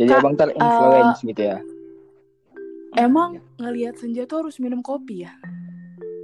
Jadi 0.00 0.16
Kak, 0.16 0.20
abang 0.24 0.32
terinfluence 0.32 1.20
eh, 1.20 1.26
gitu 1.28 1.42
ya. 1.44 1.58
Emang 2.96 3.36
ngelihat 3.60 4.00
senja 4.00 4.24
tuh 4.24 4.48
harus 4.48 4.56
minum 4.56 4.80
kopi 4.80 5.28
ya? 5.28 5.32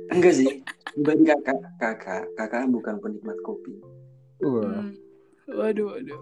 Enggak 0.08 0.32
sih. 0.40 0.64
Dibanding 0.96 1.28
kakak, 1.28 1.60
kakak, 1.76 2.24
kakak 2.40 2.64
bukan 2.72 2.96
penikmat 3.04 3.36
kopi. 3.44 3.76
Uh, 4.40 4.80
Hmm. 4.80 4.96
Waduh, 5.46 5.92
waduh. 5.92 6.20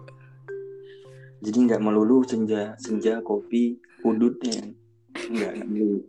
Jadi 1.39 1.57
nggak 1.63 1.79
melulu 1.79 2.27
senja, 2.27 2.75
senja 2.75 3.23
kopi, 3.23 3.79
udut 4.03 4.35
ya. 4.43 4.59
Enggak, 5.31 5.55
enggak 5.55 5.69
melulu. 5.71 5.99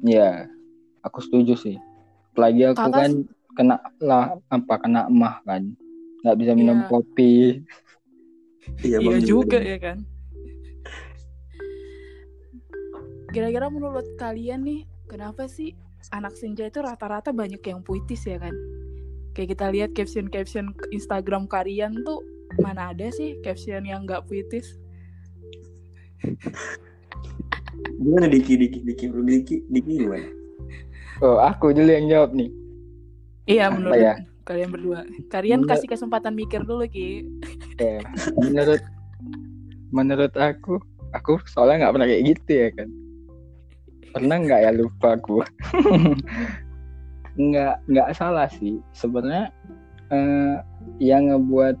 ya, 0.00 0.48
aku 1.04 1.20
setuju 1.20 1.60
sih. 1.60 1.76
Apalagi 2.32 2.72
aku 2.72 2.88
Kakak 2.88 2.96
kan 3.04 3.12
kena 3.56 3.76
lah 4.00 4.40
apa 4.48 4.74
kena 4.80 5.12
emah 5.12 5.44
kan. 5.44 5.76
Nggak 6.24 6.36
bisa 6.40 6.52
minum 6.56 6.80
Iya. 6.80 6.88
kopi. 6.88 7.34
Iya, 8.82 8.98
Iya 8.98 9.18
juga 9.22 9.58
ya 9.58 9.78
kan. 9.78 9.98
Kira-kira 13.30 13.68
menurut 13.68 14.06
kalian 14.16 14.64
nih, 14.64 14.80
kenapa 15.06 15.44
sih 15.46 15.76
anak 16.08 16.34
senja 16.34 16.66
itu 16.66 16.80
rata-rata 16.80 17.30
banyak 17.30 17.60
yang 17.60 17.82
puitis 17.82 18.24
ya 18.24 18.38
kan? 18.38 18.54
Kayak 19.36 19.48
kita 19.52 19.66
lihat 19.68 19.90
caption-caption 19.92 20.72
Instagram 20.90 21.44
kalian 21.44 22.00
tuh 22.00 22.24
mana 22.62 22.94
ada 22.94 23.10
sih 23.10 23.36
caption 23.44 23.84
yang 23.84 24.08
nggak 24.08 24.24
puitis? 24.24 24.78
Gimana 28.00 28.26
Diki, 28.26 28.56
Diki, 28.56 28.78
Diki, 28.82 29.06
Diki, 29.12 29.56
Diki 29.68 29.92
gimana? 30.00 30.28
Oh, 31.20 31.36
aku 31.40 31.72
dulu 31.72 31.88
yang 31.88 32.08
jawab 32.08 32.32
nih. 32.32 32.48
Iya 33.46 33.68
Apa 33.68 33.74
menurut 33.76 34.00
ya? 34.00 34.14
kalian 34.42 34.68
berdua. 34.72 35.00
Kalian 35.28 35.58
Menurut- 35.62 35.70
kasih 35.76 35.88
kesempatan 35.88 36.32
mikir 36.32 36.64
dulu 36.64 36.84
ki. 36.88 37.24
Ya, 37.76 38.00
menurut 38.40 38.82
menurut 39.92 40.32
aku, 40.36 40.80
aku 41.12 41.40
soalnya 41.48 41.86
nggak 41.86 41.94
pernah 41.94 42.08
kayak 42.08 42.24
gitu 42.24 42.50
ya 42.50 42.68
kan. 42.72 42.88
Pernah 44.16 44.36
nggak 44.44 44.60
ya 44.64 44.70
lupa 44.72 45.08
aku. 45.20 45.44
nggak 47.52 47.74
nggak 47.88 48.08
salah 48.16 48.48
sih. 48.48 48.80
Sebenarnya 48.96 49.52
eh, 50.08 50.56
yang 51.00 51.28
ngebuat 51.28 51.76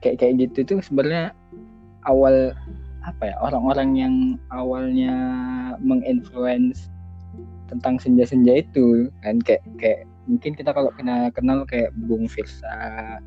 kayak 0.00 0.16
kayak 0.20 0.34
gitu 0.48 0.58
tuh 0.62 0.78
sebenarnya 0.84 1.32
awal 2.06 2.52
apa 3.06 3.22
ya 3.30 3.36
orang-orang 3.38 3.90
yang 3.94 4.14
awalnya 4.50 5.14
menginfluence 5.78 6.90
tentang 7.70 7.98
senja-senja 7.98 8.62
itu 8.62 9.10
kan 9.22 9.38
kayak 9.42 9.62
kayak 9.78 10.06
mungkin 10.26 10.54
kita 10.54 10.70
kalau 10.74 10.90
kenal 10.94 11.30
kenal 11.30 11.62
kayak 11.66 11.94
Bung 12.06 12.26
Firsa 12.26 13.18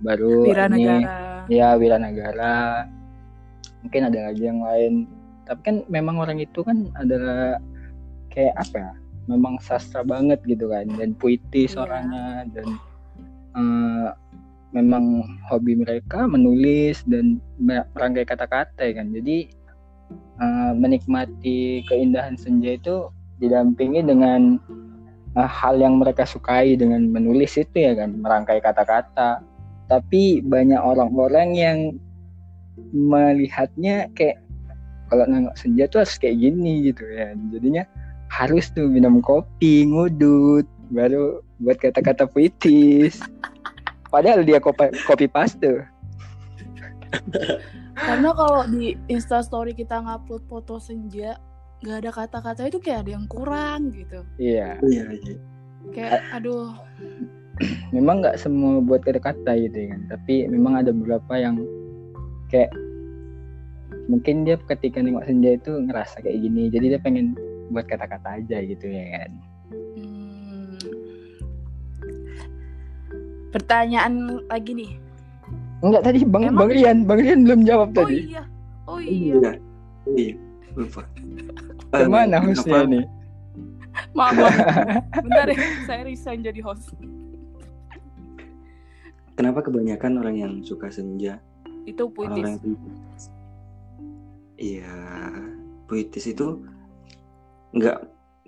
baru 0.00 0.48
Wira 0.48 0.66
ini 0.68 0.84
negara. 0.84 1.46
ya 1.48 1.68
Wiranagara. 1.74 2.58
Mungkin 3.84 4.02
ada 4.02 4.20
lagi 4.32 4.42
yang 4.44 4.60
lain. 4.60 4.92
Tapi 5.46 5.60
kan 5.62 5.76
memang 5.86 6.18
orang 6.18 6.42
itu 6.42 6.60
kan 6.66 6.90
adalah 6.98 7.56
kayak 8.30 8.54
apa 8.58 8.76
ya? 8.76 8.92
Memang 9.26 9.58
sastra 9.58 10.02
banget 10.02 10.38
gitu 10.46 10.70
kan 10.70 10.86
dan 10.98 11.14
puitis 11.14 11.74
Iya. 11.74 11.82
orangnya 11.86 12.26
dan 12.54 12.68
eh, 13.56 14.08
memang 14.74 15.24
hobi 15.48 15.78
mereka 15.78 16.26
menulis 16.26 17.00
dan 17.06 17.38
me- 17.56 17.86
merangkai 17.94 18.26
kata-kata 18.26 18.84
kan. 18.90 19.06
Jadi 19.10 19.48
eh, 20.36 20.72
menikmati 20.74 21.86
keindahan 21.86 22.34
senja 22.36 22.74
itu 22.74 23.08
didampingi 23.38 24.02
dengan 24.02 24.58
eh, 25.34 25.50
hal 25.50 25.78
yang 25.78 25.98
mereka 25.98 26.26
sukai 26.26 26.74
dengan 26.74 27.06
menulis 27.06 27.54
itu 27.54 27.76
ya 27.76 27.94
kan 27.94 28.18
merangkai 28.18 28.58
kata-kata 28.58 29.42
tapi 29.86 30.42
banyak 30.42 30.78
orang-orang 30.78 31.48
yang 31.54 31.78
melihatnya 32.90 34.10
kayak 34.18 34.42
kalau 35.06 35.22
nengok 35.30 35.54
senja 35.54 35.86
tuh 35.86 36.02
harus 36.02 36.18
kayak 36.18 36.42
gini 36.42 36.90
gitu 36.90 37.06
ya. 37.06 37.34
Jadinya 37.54 37.86
harus 38.30 38.68
tuh 38.74 38.90
minum 38.90 39.22
kopi 39.22 39.86
ngudut 39.86 40.66
baru 40.90 41.42
buat 41.62 41.78
kata-kata 41.78 42.26
puitis. 42.26 43.22
Padahal 44.10 44.46
dia 44.46 44.58
kopi, 44.62 44.90
kopi 45.06 45.26
paste 45.26 45.86
Karena 47.96 48.30
kalau 48.34 48.66
di 48.68 48.98
Insta 49.08 49.40
Story 49.40 49.72
kita 49.72 50.02
ngupload 50.04 50.42
foto 50.50 50.76
senja, 50.76 51.38
nggak 51.80 51.98
ada 52.02 52.10
kata-kata 52.12 52.68
itu 52.68 52.78
kayak 52.82 53.06
ada 53.06 53.10
yang 53.16 53.26
kurang 53.30 53.94
gitu. 53.94 54.20
iya. 54.36 54.76
Iya, 54.84 55.04
iya. 55.16 55.36
Kayak 55.94 56.20
aduh, 56.34 56.74
memang 57.96 58.20
nggak 58.20 58.36
semua 58.36 58.80
buat 58.84 59.00
kata-kata 59.04 59.56
gitu 59.56 59.76
ya 59.76 59.96
kan 59.96 60.02
tapi 60.12 60.44
memang 60.48 60.84
ada 60.84 60.90
beberapa 60.92 61.34
yang 61.40 61.56
kayak 62.52 62.70
mungkin 64.06 64.46
dia 64.46 64.54
ketika 64.70 65.02
nengok 65.02 65.26
senja 65.26 65.58
itu 65.58 65.72
ngerasa 65.88 66.22
kayak 66.22 66.38
gini 66.38 66.70
jadi 66.70 66.96
dia 66.96 67.00
pengen 67.02 67.34
buat 67.74 67.88
kata-kata 67.90 68.38
aja 68.42 68.62
gitu 68.62 68.86
ya 68.86 69.04
kan 69.18 69.30
hmm. 69.98 70.78
Pertanyaan 73.54 74.44
lagi 74.52 74.76
nih. 74.76 74.90
enggak 75.80 76.04
tadi 76.04 76.28
bang 76.28 76.52
Emang- 76.52 76.68
bang 76.68 76.70
Rian 76.76 76.98
bang 77.08 77.18
Rian 77.24 77.40
belum 77.48 77.60
jawab 77.64 77.88
Oh 77.92 77.96
tadi 78.04 78.16
iya. 78.32 78.42
Oh 78.86 79.00
iya. 79.00 79.34
Iya. 79.34 79.52
Iya. 80.12 80.34
Lupa. 80.76 81.02
Eh, 81.96 82.04
ke 82.04 82.06
mana 82.06 82.36
hostnya 82.38 82.84
nih 82.84 83.04
Maaf, 84.12 84.32
maaf. 84.36 84.56
Bentar 85.24 85.48
ya, 85.48 85.56
saya 85.88 86.04
resign 86.04 86.44
jadi 86.44 86.60
host. 86.60 86.92
Kenapa 89.36 89.60
kebanyakan 89.60 90.16
orang 90.16 90.36
yang 90.40 90.52
suka 90.64 90.88
senja 90.88 91.36
Itu 91.84 92.08
puitis. 92.10 92.40
yang 92.42 92.56
Iya, 94.56 94.96
puitis 95.84 96.24
itu 96.24 96.64
nggak 97.76 97.98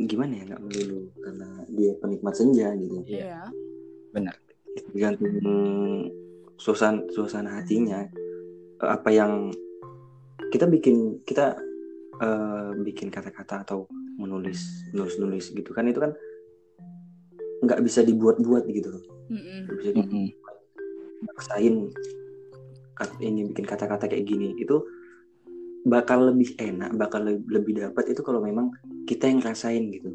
gimana 0.08 0.40
ya 0.40 0.44
nggak 0.48 0.62
melulu 0.64 1.12
karena 1.20 1.48
dia 1.68 1.92
penikmat 2.00 2.32
senja 2.32 2.72
gitu. 2.80 3.04
Iya. 3.04 3.52
Tergantung 4.88 5.36
suasana 6.56 7.04
suasana 7.12 7.60
hatinya 7.60 8.08
apa 8.80 9.10
yang 9.12 9.52
kita 10.48 10.64
bikin 10.64 11.20
kita 11.28 11.60
eh, 12.18 12.70
bikin 12.80 13.12
kata-kata 13.12 13.68
atau 13.68 13.84
menulis 14.16 14.88
nulis 14.96 15.20
nulis 15.20 15.52
gitu 15.52 15.70
kan 15.76 15.84
itu 15.86 16.00
kan 16.00 16.16
nggak 17.60 17.84
bisa 17.84 18.00
dibuat-buat 18.00 18.64
gitu 18.72 18.96
loh. 18.96 19.04
Mm-mm. 19.28 19.68
Nggak 19.68 19.76
bisa 19.76 19.90
Mm-mm. 19.92 20.24
dipaksain 20.32 20.47
kat- 22.98 23.20
ini 23.22 23.46
bikin 23.46 23.66
kata-kata 23.66 24.10
kayak 24.10 24.26
gini 24.26 24.58
itu 24.58 24.82
bakal 25.86 26.34
lebih 26.34 26.58
enak 26.58 26.90
bakal 26.98 27.22
le- 27.22 27.46
lebih 27.46 27.78
dapat 27.78 28.10
itu 28.10 28.20
kalau 28.26 28.42
memang 28.42 28.74
kita 29.06 29.30
yang 29.30 29.40
rasain 29.40 29.88
gitu. 29.94 30.10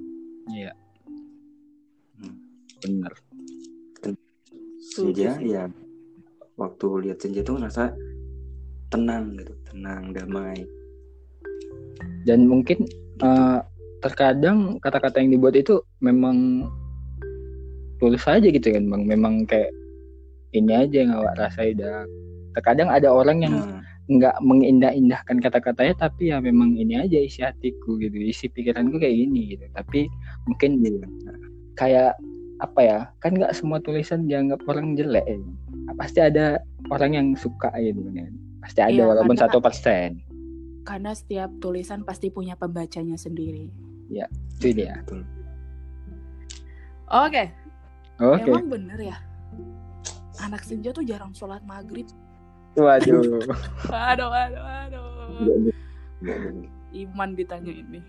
Iya. 0.52 0.75
Hmm. 2.19 2.36
bener. 2.84 3.13
Senja 4.84 5.40
ya 5.40 5.72
waktu 6.59 6.88
lihat 7.08 7.18
senja 7.24 7.42
tuh 7.42 7.58
ngerasa 7.58 7.96
tenang 8.92 9.40
gitu 9.40 9.53
tenang 9.72 10.12
damai. 10.13 10.59
Dan 12.28 12.46
mungkin 12.46 12.86
eh, 13.24 13.59
terkadang 14.03 14.78
kata-kata 14.84 15.24
yang 15.24 15.40
dibuat 15.40 15.56
itu 15.56 15.80
memang 16.03 16.68
tulus 17.97 18.28
aja 18.28 18.46
gitu 18.52 18.68
kan 18.68 18.84
bang. 18.86 19.03
Memang 19.08 19.47
kayak 19.47 19.72
ini 20.53 20.72
aja 20.74 20.96
yang 21.06 21.12
awak 21.18 21.36
rasain 21.38 21.78
dah 21.78 22.06
terkadang 22.53 22.90
ada 22.90 23.09
orang 23.09 23.41
yang 23.41 23.56
nah, 23.58 23.81
nggak 24.12 24.36
mengindah-indahkan 24.44 25.40
kata-katanya 25.40 25.96
tapi 25.96 26.30
ya 26.30 26.38
memang 26.44 26.75
ini 26.75 27.00
aja 27.00 27.18
isi 27.18 27.41
hatiku 27.41 27.97
gitu 27.97 28.14
isi 28.19 28.52
pikiranku 28.52 29.00
kayak 29.00 29.16
gini 29.16 29.58
gitu 29.58 29.66
tapi 29.74 30.06
mungkin 30.46 30.72
iya. 30.84 31.08
kayak 31.80 32.12
apa 32.62 32.80
ya 32.83 33.00
kan 33.24 33.33
nggak 33.33 33.56
semua 33.56 33.81
tulisan 33.81 34.30
dianggap 34.30 34.62
orang 34.69 34.94
jelek 34.94 35.25
ya. 35.25 35.39
pasti 35.98 36.19
ada 36.19 36.60
orang 36.94 37.12
yang 37.16 37.27
suka 37.33 37.72
gitu 37.80 38.04
kan 38.13 38.31
pasti 38.63 38.80
ada 38.80 38.95
Iya, 38.95 39.06
walaupun 39.12 39.36
satu 39.36 39.60
persen 39.60 40.24
Karena 40.83 41.16
setiap 41.16 41.48
tulisan 41.63 42.04
pasti 42.04 42.27
punya 42.27 42.60
pembacanya 42.60 43.16
sendiri. 43.16 43.72
itu 44.60 44.68
dia 44.75 45.00
Oke, 47.07 47.48
oke 48.19 48.51
emang 48.51 48.68
bener 48.68 49.00
ya. 49.00 49.16
Anak 50.44 50.62
senja 50.62 50.92
tuh 50.92 51.04
jarang 51.04 51.31
sholat 51.31 51.63
maghrib. 51.63 52.06
waduh 52.75 53.22
Aduh, 53.88 54.28
aduh, 54.28 54.66
aduh. 54.66 55.06
Iman 56.92 57.30
ditanya 57.34 57.69
ini. 57.69 58.01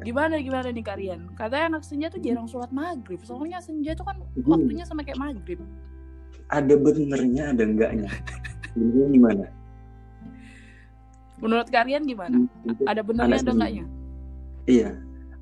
Gimana 0.00 0.38
gimana 0.38 0.70
nih 0.70 0.80
kalian? 0.80 1.34
Katanya 1.34 1.76
anak 1.76 1.82
senja 1.82 2.06
tuh 2.06 2.22
jarang 2.22 2.46
sholat 2.46 2.70
maghrib. 2.70 3.18
Soalnya 3.22 3.58
senja 3.58 3.92
tuh 3.92 4.06
kan 4.06 4.16
Hmm. 4.16 4.46
waktunya 4.46 4.84
sama 4.86 5.02
kayak 5.02 5.18
maghrib. 5.18 5.60
ada 6.48 6.74
benernya 6.76 7.48
ada 7.48 7.64
enggaknya 7.64 8.12
benernya 8.76 9.06
gimana 9.08 9.44
Menurut 11.40 11.68
kalian 11.72 12.04
gimana? 12.04 12.44
Ada 12.84 13.00
benernya 13.00 13.40
ada 13.40 13.52
enggaknya? 13.56 13.84
iya 14.68 14.90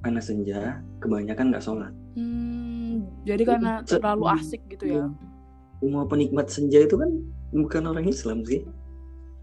anak 0.00 0.22
senja 0.22 0.78
kebanyakan 0.98 1.50
nggak 1.50 1.60
sholat 1.60 1.90
Hmm, 2.14 3.10
jadi 3.22 3.42
karena 3.42 3.82
terlalu 3.82 4.24
asik 4.34 4.62
gitu 4.70 4.84
ya. 4.86 5.04
Semua 5.80 6.04
penikmat 6.04 6.46
senja 6.46 6.78
itu 6.78 6.94
kan 6.94 7.10
bukan 7.50 7.82
orang 7.86 8.06
Islam 8.06 8.44
sih 8.44 8.62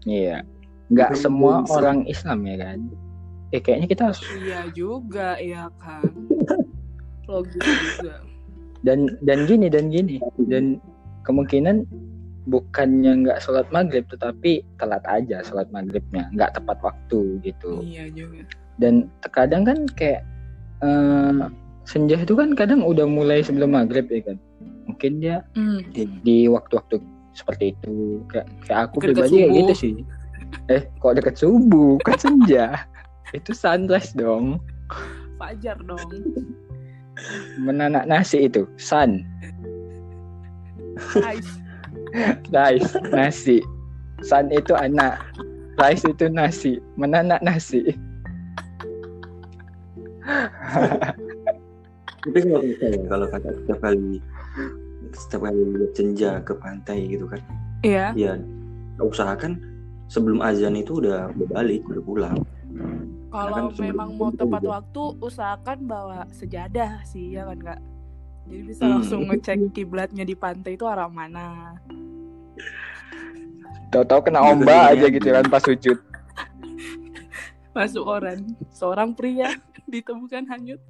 iya 0.04 0.46
nggak 0.88 1.12
Itu 1.12 1.28
semua 1.28 1.60
bisa. 1.60 1.72
orang 1.74 1.98
Islam 2.06 2.38
ya 2.42 2.56
kan 2.58 2.78
eh 3.48 3.60
kayaknya 3.60 3.86
kita 3.86 4.02
harus 4.06 4.20
Iya 4.38 4.60
juga, 4.70 5.28
iya 5.36 5.72
kan. 5.76 6.04
Logis 7.24 7.60
juga. 7.60 8.20
dan 8.80 9.18
dan 9.20 9.44
gini 9.44 9.66
dan 9.66 9.90
gini 9.90 10.16
dan 10.46 10.78
kemungkinan 11.24 11.82
bukannya 12.46 13.26
nggak 13.26 13.42
sholat 13.42 13.66
maghrib 13.68 14.06
tetapi 14.06 14.64
telat 14.78 15.02
aja 15.04 15.42
sholat 15.42 15.68
maghribnya 15.68 16.30
nggak 16.32 16.54
tepat 16.54 16.78
waktu 16.80 17.36
gitu 17.42 17.82
Iya 17.82 18.08
juga. 18.08 18.46
dan 18.78 19.10
terkadang 19.20 19.66
kan 19.66 19.78
kayak 19.92 20.22
eh, 20.80 21.42
senja 21.84 22.16
itu 22.16 22.32
kan 22.32 22.54
kadang 22.54 22.80
udah 22.80 23.04
mulai 23.04 23.42
sebelum 23.42 23.74
maghrib 23.74 24.08
ya 24.08 24.22
kan 24.24 24.36
mungkin 24.88 25.20
dia 25.20 25.44
Hmm. 25.52 25.84
di 26.24 26.48
waktu-waktu 26.48 26.98
seperti 27.36 27.76
itu. 27.76 28.24
Kayak 28.32 28.46
kayak 28.66 28.80
aku 28.88 28.96
Dekat 28.98 29.06
pribadi 29.14 29.36
kayak 29.36 29.52
gitu 29.54 29.74
sih. 29.76 29.94
Eh 30.72 30.82
kok 30.98 31.14
deket 31.20 31.36
subuh? 31.36 32.00
Kan 32.02 32.16
senja. 32.18 32.88
Itu 33.36 33.52
sunrise 33.52 34.16
dong. 34.16 34.58
Fajar 35.36 35.76
dong. 35.84 36.00
menanak 37.58 38.06
nasi 38.06 38.46
itu. 38.46 38.64
Sun. 38.78 39.26
Ice. 41.28 41.52
rice 42.54 42.94
nasi. 43.12 43.58
Sun 44.24 44.48
itu 44.54 44.72
anak. 44.72 45.20
Rice 45.76 46.06
itu 46.08 46.30
nasi. 46.30 46.78
Menanak 46.94 47.42
nasi 47.42 47.94
Tapi 52.28 52.40
kalau 52.44 52.60
kita 52.62 52.84
ya, 52.86 53.00
kalau 53.08 53.26
kata 53.26 53.48
setiap 53.54 53.78
kali 53.80 54.08
setiap 55.10 55.40
kali 55.42 55.60
lihat 55.72 55.92
senja 55.92 56.30
ke 56.44 56.52
pantai 56.54 57.08
gitu 57.08 57.24
kan, 57.24 57.40
Iya. 57.80 58.12
ya 58.12 58.32
usahakan 58.98 59.56
sebelum 60.06 60.40
azan 60.40 60.76
itu 60.76 61.00
udah 61.00 61.32
udah 61.32 61.48
balik, 61.50 61.80
udah 61.86 62.02
pulang. 62.02 62.36
Kalau 63.28 63.52
kan 63.52 63.64
memang 63.78 64.08
mau 64.14 64.28
tepat 64.30 64.60
juga. 64.60 64.72
waktu, 64.74 65.02
usahakan 65.18 65.78
bawa 65.84 66.18
sejadah 66.30 67.00
sih, 67.02 67.32
ya 67.32 67.44
kan 67.44 67.58
kak. 67.58 67.80
Jadi 68.44 68.62
bisa 68.64 68.82
Hmm. 68.82 68.92
langsung 68.96 69.20
ngecek 69.24 69.72
kiblatnya 69.72 70.24
di 70.24 70.32
pantai 70.32 70.74
itu 70.74 70.84
arah 70.84 71.08
mana. 71.08 71.76
tahu-tahu 73.88 74.20
kena 74.22 74.40
Iya, 74.42 74.52
ombak 74.52 74.80
aja 74.92 75.06
gitu 75.08 75.28
kan 75.30 75.44
pas 75.48 75.64
sujud 75.64 75.96
Masuk 77.72 78.04
orang, 78.04 78.44
seorang 78.68 79.14
pria 79.14 79.48
ditemukan 79.88 80.44
hanyut. 80.44 80.80